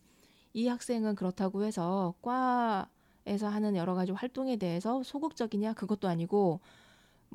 이 0.53 0.67
학생은 0.67 1.15
그렇다고 1.15 1.63
해서 1.63 2.13
과에서 2.21 3.47
하는 3.47 3.75
여러 3.75 3.95
가지 3.95 4.11
활동에 4.11 4.55
대해서 4.57 5.01
소극적이냐 5.01 5.73
그것도 5.73 6.07
아니고 6.07 6.59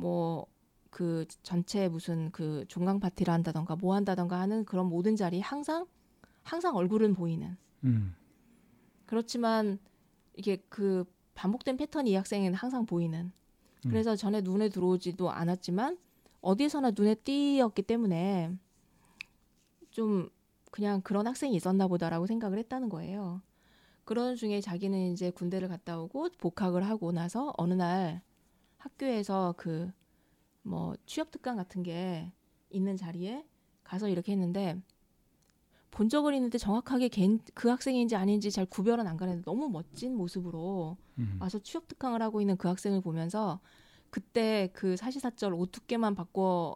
뭐 0.00 0.46
그 0.90 1.24
전체 1.42 1.88
무슨 1.88 2.30
그 2.32 2.64
종강 2.68 3.00
파티를 3.00 3.32
한다던가 3.32 3.76
뭐 3.76 3.94
한다던가 3.94 4.38
하는 4.40 4.64
그런 4.64 4.86
모든 4.86 5.16
자리에 5.16 5.40
항상 5.40 5.86
항상 6.42 6.76
얼굴은 6.76 7.14
보이는 7.14 7.56
음. 7.84 8.14
그렇지만 9.06 9.78
이게 10.36 10.62
그 10.68 11.04
반복된 11.34 11.76
패턴이 11.76 12.10
이 12.10 12.14
학생에는 12.14 12.54
항상 12.54 12.86
보이는 12.86 13.32
그래서 13.82 14.14
전에 14.14 14.42
눈에 14.42 14.68
들어오지도 14.68 15.30
않았지만 15.30 15.96
어디에서나 16.42 16.90
눈에 16.90 17.14
띄었기 17.14 17.82
때문에 17.82 18.52
좀 19.90 20.28
그냥 20.70 21.00
그런 21.00 21.26
학생이 21.26 21.56
있었나 21.56 21.88
보다라고 21.88 22.26
생각을 22.26 22.58
했다는 22.58 22.90
거예요. 22.90 23.40
그런 24.04 24.36
중에 24.36 24.60
자기는 24.60 25.12
이제 25.12 25.30
군대를 25.30 25.68
갔다 25.68 25.98
오고 25.98 26.28
복학을 26.38 26.84
하고 26.86 27.10
나서 27.10 27.54
어느 27.56 27.72
날 27.72 28.20
학교에서 28.80 29.54
그 29.56 29.92
뭐 30.62 30.94
취업 31.06 31.30
특강 31.30 31.56
같은 31.56 31.82
게 31.82 32.30
있는 32.68 32.94
자리에 32.94 33.46
가서 33.82 34.10
이렇게 34.10 34.32
했는데 34.32 34.76
본 35.90 36.10
적은 36.10 36.34
있는데 36.34 36.58
정확하게 36.58 37.08
걔- 37.08 37.38
그 37.54 37.68
학생인지 37.70 38.14
아닌지 38.14 38.50
잘 38.50 38.66
구별은 38.66 39.06
안 39.06 39.16
가는데 39.16 39.40
너무 39.42 39.70
멋진 39.70 40.14
모습으로 40.14 40.98
음. 41.18 41.38
와서 41.40 41.58
취업 41.60 41.88
특강을 41.88 42.20
하고 42.20 42.42
있는 42.42 42.58
그 42.58 42.68
학생을 42.68 43.00
보면서 43.00 43.60
그때 44.10 44.68
그 44.74 44.96
사시사철 44.98 45.54
옷 45.54 45.72
두께만 45.72 46.14
바꿔 46.14 46.74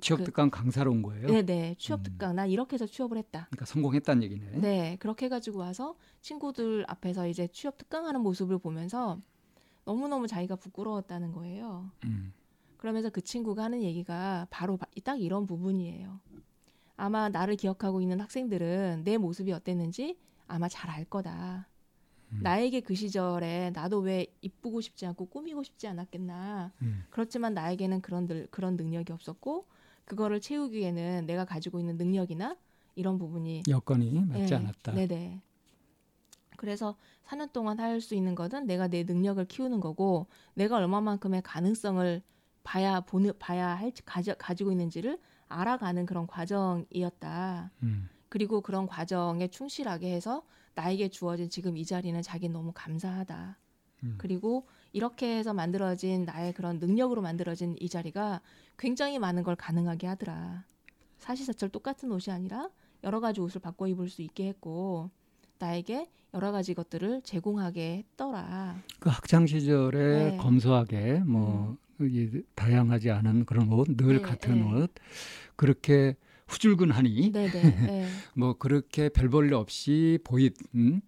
취업 0.00 0.20
그- 0.20 0.24
특강 0.24 0.48
강사로 0.50 0.90
온 0.90 1.02
거예요. 1.02 1.26
네네 1.26 1.74
취업 1.78 2.00
음. 2.00 2.02
특강 2.04 2.34
난 2.34 2.48
이렇게 2.48 2.74
해서 2.74 2.86
취업을 2.86 3.18
했다. 3.18 3.46
그러니까 3.50 3.66
성공했다는 3.66 4.22
얘기네. 4.22 4.58
네 4.60 4.96
그렇게 5.00 5.26
해가지고 5.26 5.58
와서 5.58 5.96
친구들 6.22 6.86
앞에서 6.88 7.28
이제 7.28 7.46
취업 7.48 7.76
특강하는 7.76 8.22
모습을 8.22 8.58
보면서 8.58 9.20
너무 9.88 10.06
너무 10.06 10.26
자기가 10.26 10.56
부끄러웠다는 10.56 11.32
거예요. 11.32 11.90
음. 12.04 12.34
그러면서 12.76 13.08
그 13.08 13.22
친구가 13.22 13.64
하는 13.64 13.82
얘기가 13.82 14.46
바로 14.50 14.76
바- 14.76 14.86
딱 15.02 15.18
이런 15.18 15.46
부분이에요. 15.46 16.20
아마 16.98 17.30
나를 17.30 17.56
기억하고 17.56 18.02
있는 18.02 18.20
학생들은 18.20 19.04
내 19.04 19.16
모습이 19.16 19.50
어땠는지 19.50 20.18
아마 20.46 20.68
잘 20.68 20.90
알 20.90 21.06
거다. 21.06 21.68
음. 22.32 22.40
나에게 22.42 22.80
그 22.80 22.94
시절에 22.94 23.70
나도 23.74 24.00
왜 24.00 24.26
이쁘고 24.42 24.82
싶지 24.82 25.06
않고 25.06 25.24
꾸미고 25.30 25.62
싶지 25.62 25.88
않았겠나. 25.88 26.70
음. 26.82 27.04
그렇지만 27.08 27.54
나에게는 27.54 28.02
그런 28.02 28.26
늘- 28.26 28.46
그런 28.50 28.76
능력이 28.76 29.10
없었고 29.14 29.64
그거를 30.04 30.42
채우기에는 30.42 31.24
내가 31.24 31.46
가지고 31.46 31.80
있는 31.80 31.96
능력이나 31.96 32.58
이런 32.94 33.16
부분이 33.16 33.62
여건이 33.66 34.20
맞지 34.26 34.50
네, 34.50 34.54
않았다. 34.54 34.92
네네. 34.92 35.40
그래서 36.58 36.96
사는 37.22 37.48
동안 37.52 37.78
할 37.80 38.00
수 38.00 38.14
있는 38.14 38.34
것은 38.34 38.66
내가 38.66 38.88
내 38.88 39.04
능력을 39.04 39.42
키우는 39.46 39.80
거고 39.80 40.26
내가 40.54 40.76
얼마만큼의 40.76 41.42
가능성을 41.42 42.22
봐야 42.64 43.00
보는 43.00 43.32
봐야 43.38 43.68
할 43.68 43.92
가져, 44.04 44.34
가지고 44.34 44.72
있는지를 44.72 45.18
알아가는 45.46 46.04
그런 46.04 46.26
과정이었다. 46.26 47.70
음. 47.84 48.08
그리고 48.28 48.60
그런 48.60 48.86
과정에 48.86 49.48
충실하게 49.48 50.12
해서 50.12 50.42
나에게 50.74 51.08
주어진 51.08 51.48
지금 51.48 51.76
이 51.76 51.84
자리는 51.86 52.20
자기 52.22 52.48
너무 52.48 52.72
감사하다. 52.74 53.58
음. 54.04 54.14
그리고 54.18 54.66
이렇게 54.92 55.38
해서 55.38 55.54
만들어진 55.54 56.24
나의 56.24 56.52
그런 56.52 56.78
능력으로 56.78 57.22
만들어진 57.22 57.76
이 57.80 57.88
자리가 57.88 58.42
굉장히 58.76 59.18
많은 59.18 59.44
걸 59.44 59.56
가능하게 59.56 60.06
하더라. 60.08 60.64
사시사철 61.18 61.70
똑같은 61.70 62.10
옷이 62.12 62.32
아니라 62.34 62.68
여러 63.04 63.20
가지 63.20 63.40
옷을 63.40 63.60
바꿔 63.60 63.86
입을 63.86 64.08
수 64.08 64.22
있게 64.22 64.48
했고 64.48 65.10
나에게 65.58 66.06
여러 66.34 66.52
가지 66.52 66.74
것들을 66.74 67.22
제공하게 67.22 68.04
했더라. 68.10 68.76
그 69.00 69.08
학창 69.08 69.46
시절에 69.46 69.98
네. 69.98 70.30
음. 70.32 70.38
검소하게 70.38 71.22
뭐이 71.24 72.42
다양하지 72.54 73.10
않은 73.10 73.44
그런 73.44 73.72
옷, 73.72 73.88
늘 73.96 74.16
네, 74.16 74.22
같은 74.22 74.54
네. 74.56 74.82
옷 74.82 74.92
그렇게 75.56 76.16
후줄근하니 76.46 77.32
네네. 77.32 77.50
네. 77.86 78.08
뭐 78.34 78.54
그렇게 78.54 79.08
별볼일 79.08 79.54
없이 79.54 80.18
보인 80.24 80.50
음. 80.74 81.00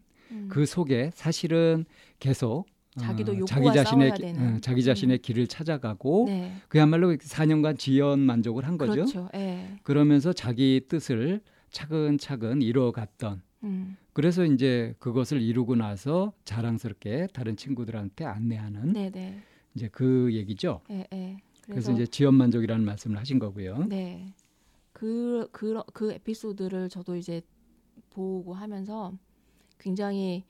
그 0.48 0.64
속에 0.64 1.10
사실은 1.14 1.84
계속 2.18 2.66
자기도 2.98 3.32
어, 3.32 3.44
자기 3.46 3.72
자신의. 3.72 4.12
어, 4.36 4.58
자기 4.60 4.82
자신의 4.82 5.18
길을 5.18 5.46
찾아가고 5.46 6.24
네. 6.26 6.54
그야말로 6.68 7.14
4년간 7.14 7.78
지연 7.78 8.20
만족을 8.20 8.66
한 8.66 8.78
거죠. 8.78 8.92
그렇죠. 8.92 9.28
예. 9.34 9.76
그러면서 9.82 10.32
자기 10.32 10.82
뜻을 10.88 11.40
차근차근 11.70 12.62
이뤄갔던 12.62 13.42
음. 13.64 13.96
그래서 14.12 14.44
이제 14.44 14.94
그것을 14.98 15.40
이루고 15.40 15.76
나서 15.76 16.32
자랑스럽게 16.44 17.28
다른 17.32 17.56
친구들한테 17.56 18.24
안내하는 18.24 18.92
네네. 18.92 19.42
이제 19.74 19.88
그 19.88 20.32
얘기죠. 20.34 20.80
예, 20.90 21.06
예. 21.12 21.36
그래서, 21.66 21.92
이제 21.92 22.06
지연 22.06 22.34
만족이라는 22.34 22.84
말씀을 22.84 23.18
하신 23.18 23.38
거고요. 23.38 23.84
네. 23.84 24.34
그, 24.92 25.48
그, 25.52 25.80
그 25.92 26.12
에피소드를 26.12 26.88
저도 26.88 27.16
이제 27.16 27.42
보고 28.10 28.54
하면서 28.54 29.12
굉장히 29.78 30.44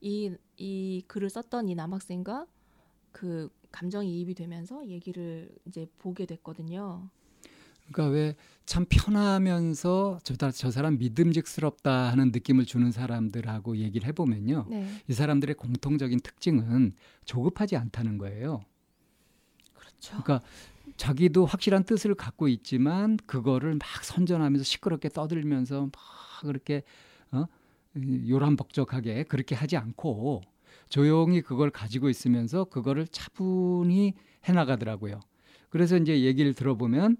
이, 0.00 0.34
이 0.56 1.02
글을 1.06 1.28
썼던 1.28 1.68
이 1.68 1.74
남학생과 1.74 2.46
그 3.12 3.50
감정이입이 3.72 4.34
되면서 4.34 4.86
얘기를 4.86 5.50
이제 5.66 5.86
보게 5.98 6.26
됐거든요. 6.26 7.08
그러니까 7.92 8.14
왜 8.14 8.34
참 8.66 8.86
편하면서 8.88 10.20
저, 10.22 10.34
다- 10.36 10.50
저 10.50 10.70
사람 10.70 10.96
믿음직스럽다 10.96 12.10
하는 12.10 12.30
느낌을 12.32 12.64
주는 12.64 12.90
사람들하고 12.90 13.76
얘기를 13.76 14.08
해보면요. 14.08 14.66
네. 14.70 14.88
이 15.06 15.12
사람들의 15.12 15.54
공통적인 15.56 16.20
특징은 16.20 16.94
조급하지 17.26 17.76
않다는 17.76 18.16
거예요. 18.16 18.64
그렇죠. 19.74 20.22
그러니까 20.22 20.40
자기도 20.96 21.44
확실한 21.44 21.84
뜻을 21.84 22.14
갖고 22.14 22.48
있지만 22.48 23.18
그거를 23.26 23.72
막 23.74 24.02
선전하면서 24.02 24.64
시끄럽게 24.64 25.10
떠들면서 25.10 25.82
막 25.82 25.92
그렇게 26.40 26.82
어? 27.32 27.44
이 27.96 28.30
요란벅적하게 28.30 29.24
그렇게 29.24 29.54
하지 29.54 29.76
않고 29.76 30.40
조용히 30.88 31.42
그걸 31.42 31.70
가지고 31.70 32.08
있으면서 32.08 32.64
그거를 32.64 33.06
차분히 33.08 34.14
해나가더라고요. 34.44 35.20
그래서 35.68 35.96
이제 35.98 36.22
얘기를 36.22 36.54
들어보면 36.54 37.16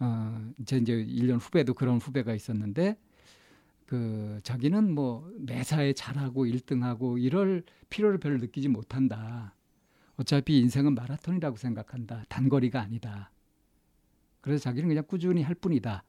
어, 0.00 0.52
제 0.64 0.78
이제 0.78 0.94
1년 0.94 1.38
후배도 1.40 1.74
그런 1.74 1.98
후배가 1.98 2.34
있었는데 2.34 2.96
그 3.86 4.40
자기는 4.42 4.94
뭐 4.94 5.30
매사에 5.38 5.92
잘하고 5.92 6.46
1등하고 6.46 7.22
이럴 7.22 7.62
필요를 7.90 8.18
별로 8.18 8.38
느끼지 8.38 8.68
못한다. 8.68 9.54
어차피 10.16 10.58
인생은 10.58 10.94
마라톤이라고 10.94 11.56
생각한다. 11.56 12.24
단거리가 12.28 12.80
아니다. 12.80 13.30
그래서 14.40 14.62
자기는 14.64 14.88
그냥 14.88 15.04
꾸준히 15.06 15.42
할 15.42 15.54
뿐이다. 15.54 16.04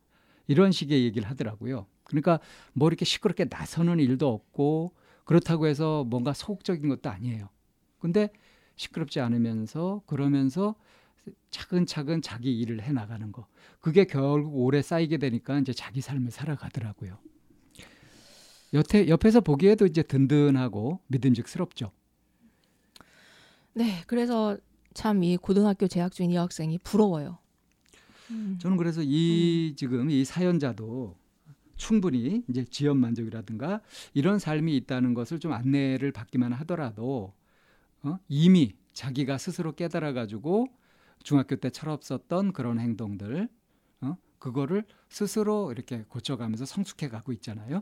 이런 0.48 0.72
식의 0.72 1.04
얘기를 1.04 1.30
하더라고요. 1.30 1.88
그러니까 2.04 2.40
뭐 2.74 2.88
이렇게 2.88 3.04
시끄럽게 3.04 3.46
나서는 3.50 4.00
일도 4.00 4.32
없고 4.32 4.94
그렇다고 5.24 5.68
해서 5.68 6.04
뭔가 6.04 6.34
소극적인 6.34 6.88
것도 6.88 7.10
아니에요. 7.10 7.50
근데 8.00 8.30
시끄럽지 8.76 9.20
않으면서 9.20 10.04
그러면서 10.06 10.76
차근차근 11.50 12.22
자기 12.22 12.58
일을 12.60 12.82
해 12.82 12.92
나가는 12.92 13.32
거. 13.32 13.48
그게 13.80 14.06
결국 14.06 14.56
오래 14.58 14.82
쌓이게 14.82 15.18
되니까 15.18 15.60
이제 15.60 15.74
자기 15.74 16.02
삶을 16.02 16.32
살아가더라고요. 16.32 17.18
옆에 18.74 19.08
옆에서 19.08 19.42
보기에도 19.42 19.86
이제 19.86 20.04
든든하고 20.04 21.00
믿음직스럽죠. 21.08 21.92
네. 23.74 24.04
그래서 24.08 24.58
참 24.94 25.24
이 25.24 25.38
고등학교 25.38 25.88
재학 25.88 26.14
중인 26.14 26.32
이 26.32 26.36
학생이 26.36 26.78
부러워요. 26.80 27.38
음. 28.32 28.58
저는 28.60 28.78
그래서 28.78 29.02
이 29.04 29.74
지금 29.76 30.10
이 30.10 30.24
사연자도 30.26 31.16
충분히 31.76 32.44
이제 32.50 32.64
지연 32.64 32.98
만족이라든가 32.98 33.82
이런 34.14 34.40
삶이 34.40 34.76
있다는 34.78 35.14
것을 35.14 35.40
좀 35.40 35.52
안내를 35.52 36.12
받기만 36.12 36.54
하더라도 36.54 37.34
어? 38.04 38.18
이미 38.30 38.76
자기가 38.94 39.38
스스로 39.38 39.74
깨달아 39.76 40.14
가지고 40.14 40.68
중학교 41.26 41.56
때 41.56 41.72
철없었던 41.72 42.54
그런 42.54 42.80
행동들 42.80 43.50
어? 44.02 44.16
그거를 44.38 44.84
스스로 45.10 45.72
이렇게 45.72 46.04
고쳐가면서 46.08 46.66
성숙해 46.66 47.10
가고 47.10 47.34
있잖아요. 47.34 47.82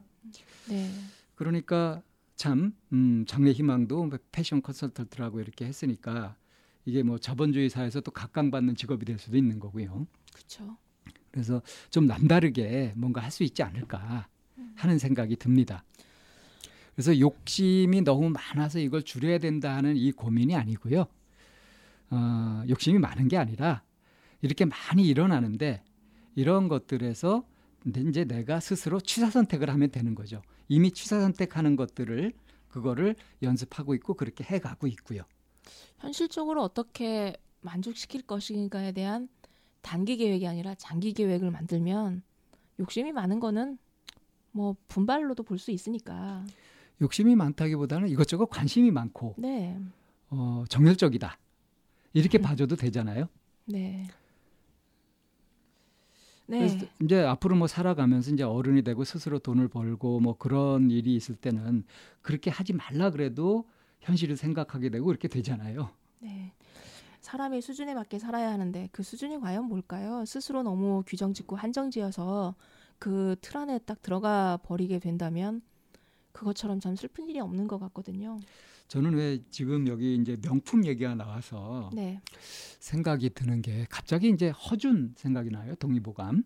네. 0.69 0.89
그러니까 1.35 2.01
참 2.37 2.73
음, 2.93 3.25
장래 3.27 3.51
희망도 3.51 4.05
뭐 4.05 4.17
패션 4.31 4.61
컨설턴트라고 4.61 5.41
이렇게 5.41 5.65
했으니까 5.65 6.37
이게 6.85 7.03
뭐 7.03 7.17
자본주의 7.17 7.69
사회에서 7.69 7.99
또 7.99 8.11
각광받는 8.11 8.77
직업이 8.77 9.03
될 9.03 9.19
수도 9.19 9.35
있는 9.35 9.59
거고요. 9.59 10.07
그렇죠. 10.33 10.77
그래서 11.31 11.61
좀 11.89 12.05
남다르게 12.05 12.93
뭔가 12.95 13.21
할 13.21 13.29
수 13.29 13.43
있지 13.43 13.61
않을까 13.61 14.29
하는 14.75 14.97
생각이 14.99 15.35
듭니다. 15.35 15.83
그래서 16.95 17.19
욕심이 17.19 18.01
너무 18.03 18.29
많아서 18.29 18.79
이걸 18.79 19.03
줄여야 19.03 19.39
된다 19.39 19.75
하는 19.75 19.97
이 19.97 20.13
고민이 20.13 20.55
아니고요. 20.55 21.07
어, 22.13 22.63
욕심이 22.69 22.99
많은 22.99 23.27
게 23.27 23.37
아니라 23.37 23.81
이렇게 24.41 24.65
많이 24.65 25.07
일어나는데 25.07 25.83
이런 26.35 26.67
것들에서 26.67 27.43
이제 27.85 28.23
내가 28.25 28.59
스스로 28.59 28.99
취사 29.01 29.29
선택을 29.29 29.69
하면 29.71 29.89
되는 29.89 30.13
거죠. 30.15 30.41
이미 30.69 30.91
취사 30.91 31.19
선택하는 31.19 31.75
것들을 31.75 32.31
그거를 32.69 33.15
연습하고 33.41 33.93
있고 33.95 34.13
그렇게 34.13 34.43
해가고 34.43 34.87
있고요. 34.87 35.23
현실적으로 35.99 36.61
어떻게 36.63 37.35
만족시킬 37.61 38.23
것인가에 38.23 38.91
대한 38.91 39.27
단기 39.81 40.17
계획이 40.17 40.47
아니라 40.47 40.75
장기 40.75 41.13
계획을 41.13 41.51
만들면 41.51 42.21
욕심이 42.79 43.11
많은 43.11 43.39
거는 43.39 43.77
뭐 44.51 44.75
분발로도 44.87 45.43
볼 45.43 45.57
수 45.57 45.71
있으니까. 45.71 46.45
욕심이 47.01 47.35
많다기보다는 47.35 48.07
이것저것 48.09 48.45
관심이 48.47 48.91
많고 48.91 49.35
네. 49.37 49.77
어, 50.29 50.63
정열적이다. 50.69 51.37
이렇게 52.13 52.37
봐줘도 52.37 52.75
되잖아요. 52.75 53.27
네. 53.65 54.07
그래서 56.57 56.77
네. 56.77 56.89
이제 57.01 57.21
앞으로 57.23 57.55
뭐 57.55 57.67
살아가면서 57.67 58.31
이제 58.31 58.43
어른이 58.43 58.83
되고 58.83 59.03
스스로 59.03 59.39
돈을 59.39 59.67
벌고 59.69 60.19
뭐 60.19 60.37
그런 60.37 60.91
일이 60.91 61.15
있을 61.15 61.35
때는 61.35 61.83
그렇게 62.21 62.51
하지 62.51 62.73
말라 62.73 63.09
그래도 63.11 63.67
현실을 64.01 64.37
생각하게 64.37 64.89
되고 64.89 65.09
이렇게 65.09 65.27
되잖아요. 65.27 65.89
네. 66.19 66.53
사람이 67.21 67.61
수준에 67.61 67.93
맞게 67.93 68.19
살아야 68.19 68.51
하는데 68.51 68.89
그 68.91 69.03
수준이 69.03 69.39
과연 69.39 69.65
뭘까요? 69.65 70.25
스스로 70.25 70.63
너무 70.63 71.03
규정 71.07 71.33
짓고 71.33 71.55
한정 71.55 71.89
지어서 71.91 72.55
그 72.99 73.35
틀 73.41 73.57
안에 73.57 73.79
딱 73.79 74.01
들어가 74.01 74.57
버리게 74.63 74.99
된다면 74.99 75.61
그것처럼 76.33 76.79
참 76.79 76.95
슬픈 76.95 77.29
일이 77.29 77.39
없는 77.39 77.67
것 77.67 77.79
같거든요. 77.79 78.39
저는 78.87 79.15
왜 79.15 79.39
지금 79.49 79.87
여기 79.87 80.15
이제 80.15 80.37
명품 80.41 80.85
얘기가 80.85 81.15
나와서 81.15 81.89
네. 81.93 82.21
생각이 82.79 83.31
드는 83.31 83.61
게 83.61 83.85
갑자기 83.89 84.29
이제 84.29 84.49
허준 84.49 85.13
생각이 85.17 85.49
나요. 85.49 85.75
동의보감. 85.75 86.43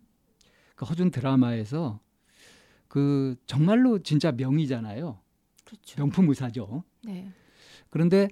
그 0.74 0.84
허준 0.84 1.10
드라마에서 1.10 2.00
그 2.86 3.36
정말로 3.46 3.98
진짜 3.98 4.32
명의잖아요. 4.32 5.20
그렇죠. 5.64 6.00
명품 6.00 6.28
의사죠. 6.28 6.84
네. 7.04 7.30
그런데 7.90 8.28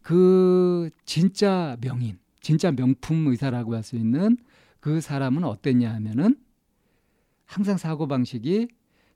그 0.00 0.88
진짜 1.04 1.76
명인, 1.80 2.18
진짜 2.40 2.72
명품 2.72 3.26
의사라고 3.26 3.74
할 3.74 3.82
수 3.82 3.96
있는 3.96 4.36
그 4.80 5.00
사람은 5.00 5.44
어땠냐 5.44 5.92
하면은 5.94 6.36
항상 7.44 7.76
사고 7.76 8.08
방식이 8.08 8.68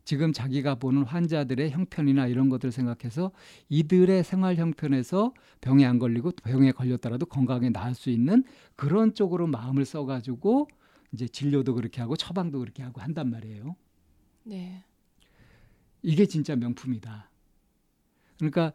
지금 0.06 0.32
자기가 0.32 0.76
보는 0.76 1.02
환자들의 1.02 1.72
형편이나 1.72 2.28
이런 2.28 2.48
것들 2.48 2.70
생각해서 2.70 3.32
이들의 3.68 4.22
생활 4.22 4.54
형편에서 4.54 5.34
병에 5.60 5.84
안 5.84 5.98
걸리고 5.98 6.30
병에 6.44 6.70
걸렸더라도 6.70 7.26
건강에 7.26 7.70
나을 7.70 7.92
수 7.92 8.08
있는 8.08 8.44
그런 8.76 9.14
쪽으로 9.14 9.48
마음을 9.48 9.84
써가지고 9.84 10.68
이제 11.10 11.26
진료도 11.26 11.74
그렇게 11.74 12.00
하고 12.00 12.16
처방도 12.16 12.60
그렇게 12.60 12.84
하고 12.84 13.00
한단 13.00 13.30
말이에요. 13.30 13.74
네. 14.44 14.84
이게 16.02 16.24
진짜 16.26 16.54
명품이다. 16.54 17.28
그러니까 18.38 18.72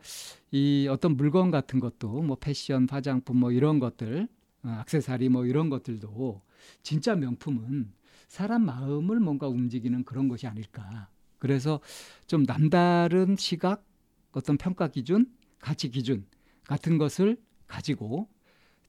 이 0.51 0.89
어떤 0.91 1.15
물건 1.15 1.49
같은 1.49 1.79
것도 1.79 2.23
뭐 2.23 2.35
패션, 2.35 2.89
화장품 2.89 3.37
뭐 3.37 3.53
이런 3.53 3.79
것들, 3.79 4.27
어, 4.63 4.67
악세사리 4.67 5.29
뭐 5.29 5.45
이런 5.45 5.69
것들도 5.69 6.41
진짜 6.83 7.15
명품은 7.15 7.93
사람 8.27 8.65
마음을 8.65 9.21
뭔가 9.21 9.47
움직이는 9.47 10.03
그런 10.03 10.27
것이 10.27 10.45
아닐까. 10.45 11.09
그래서 11.41 11.79
좀 12.27 12.43
남다른 12.43 13.35
시각, 13.35 13.83
어떤 14.31 14.57
평가 14.57 14.87
기준, 14.87 15.25
가치 15.57 15.89
기준 15.89 16.27
같은 16.67 16.99
것을 16.99 17.41
가지고 17.65 18.29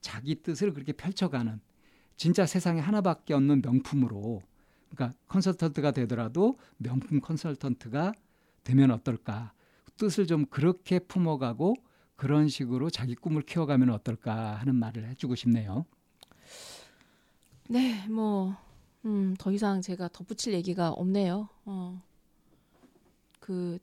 자기 0.02 0.42
뜻을 0.42 0.74
그렇게 0.74 0.92
펼쳐가는 0.92 1.60
진짜 2.18 2.44
세상에 2.44 2.78
하나밖에 2.78 3.32
없는 3.32 3.62
명품으로 3.62 4.42
그러니까 4.90 5.18
컨설턴트가 5.28 5.92
되더라도 5.92 6.58
명품 6.76 7.22
컨설턴트가 7.22 8.12
되면 8.64 8.90
어떨까 8.90 9.54
뜻을 9.96 10.26
좀 10.26 10.44
그렇게 10.44 10.98
품어가고 10.98 11.74
그런 12.16 12.48
식으로 12.48 12.90
자기 12.90 13.14
꿈을 13.14 13.40
키워가면 13.40 13.88
어떨까 13.88 14.56
하는 14.56 14.74
말을 14.74 15.08
해주고 15.08 15.36
싶네요. 15.36 15.86
네, 17.70 18.06
뭐, 18.08 18.54
음, 19.06 19.34
더 19.38 19.50
이상 19.52 19.80
제가 19.80 20.08
덧붙일 20.08 20.52
얘기가 20.52 20.90
없네요. 20.90 21.48
어. 21.64 22.11
그, 23.42 23.78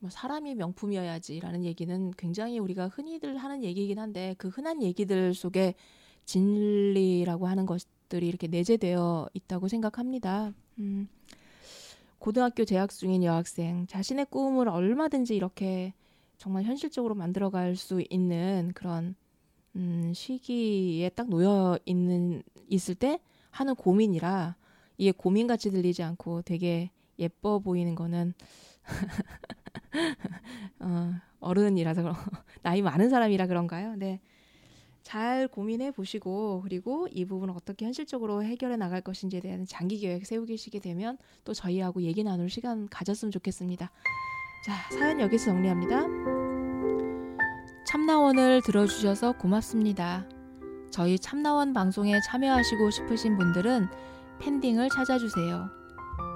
뭐 0.00 0.10
사람이 0.10 0.56
명품이어야지라는 0.56 1.64
얘기는 1.64 2.10
굉장히 2.16 2.58
우리가 2.58 2.88
흔히들 2.88 3.36
하는 3.36 3.62
얘기이긴 3.64 3.98
한데 3.98 4.34
그 4.38 4.48
흔한 4.48 4.82
얘기들 4.82 5.34
속에 5.34 5.74
진리라고 6.24 7.46
하는 7.46 7.64
것들이 7.64 8.28
이렇게 8.28 8.48
내재되어 8.48 9.28
있다고 9.32 9.68
생각합니다. 9.68 10.52
음, 10.78 11.08
고등학교 12.18 12.64
재학 12.64 12.90
중인 12.90 13.22
여학생 13.22 13.86
자신의 13.86 14.26
꿈을 14.26 14.68
얼마든지 14.68 15.34
이렇게 15.34 15.94
정말 16.36 16.64
현실적으로 16.64 17.14
만들어갈 17.14 17.76
수 17.76 18.02
있는 18.10 18.72
그런 18.74 19.14
음, 19.76 20.12
시기에 20.12 21.08
딱 21.10 21.28
놓여 21.28 21.78
있는 21.86 22.42
있을 22.68 22.94
때 22.94 23.20
하는 23.50 23.74
고민이라 23.74 24.56
이게 24.96 25.12
고민같이 25.12 25.70
들리지 25.70 26.02
않고 26.02 26.42
되게 26.42 26.90
예뻐 27.18 27.58
보이는 27.58 27.94
거는 27.94 28.34
어, 30.80 31.14
어른이라서 31.40 32.02
그런 32.02 32.16
나이 32.62 32.82
많은 32.82 33.10
사람이라 33.10 33.46
그런가요? 33.46 33.96
네. 33.96 34.20
잘 35.02 35.48
고민해 35.48 35.92
보시고 35.92 36.60
그리고 36.62 37.08
이 37.10 37.24
부분을 37.24 37.54
어떻게 37.56 37.86
현실적으로 37.86 38.42
해결해 38.42 38.76
나갈 38.76 39.00
것인지에 39.00 39.40
대한 39.40 39.64
장기 39.64 39.98
계획 39.98 40.26
세우시게 40.26 40.80
되면 40.80 41.16
또 41.44 41.54
저희하고 41.54 42.02
얘기 42.02 42.22
나눌 42.22 42.50
시간 42.50 42.88
가졌으면 42.88 43.32
좋겠습니다. 43.32 43.90
자, 44.66 44.74
사연 44.90 45.20
여기서 45.20 45.46
정리합니다. 45.46 46.02
참나원을 47.86 48.60
들어주셔서 48.60 49.38
고맙습니다. 49.38 50.28
저희 50.90 51.18
참나원 51.18 51.72
방송에 51.72 52.20
참여하시고 52.20 52.90
싶으신 52.90 53.38
분들은 53.38 53.86
팬딩을 54.40 54.90
찾아주세요. 54.90 55.77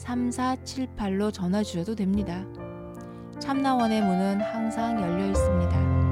02-763-3478로 0.00 1.32
전화 1.32 1.62
주셔도 1.62 1.94
됩니다. 1.94 2.44
참나원의 3.38 4.02
문은 4.02 4.40
항상 4.40 5.00
열려 5.00 5.26
있습니다. 5.26 6.09